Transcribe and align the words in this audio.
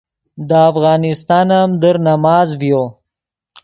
دے 0.47 0.59
افغانستان 0.71 1.47
ام 1.59 1.69
در 1.81 1.95
نماز 2.07 2.47
ڤیو 2.59 2.83